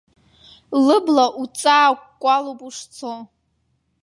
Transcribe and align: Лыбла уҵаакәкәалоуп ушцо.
Лыбла 0.85 1.25
уҵаакәкәалоуп 1.41 2.59
ушцо. 2.67 3.13